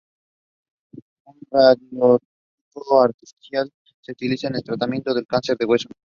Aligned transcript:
Es 0.91 1.01
un 1.25 1.47
radioisótopo 1.51 3.01
artificial 3.03 3.69
que 3.85 3.93
se 4.01 4.11
utiliza 4.13 4.47
en 4.47 4.55
el 4.55 4.63
tratamiento 4.63 5.13
del 5.13 5.27
cáncer 5.27 5.55
de 5.59 5.65
hueso. 5.67 5.89